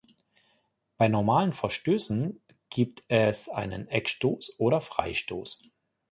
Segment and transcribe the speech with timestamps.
[0.97, 5.61] Bei normalen Verstößen gibt es einen Eckstoß oder Freistoß.